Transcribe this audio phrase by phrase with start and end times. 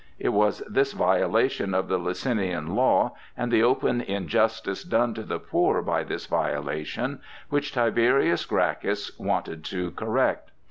[0.17, 5.37] It was this violation of the Licinian law, and the open injustice done to the
[5.37, 10.49] poor by this violation, which Tiberius Gracchus wanted to correct.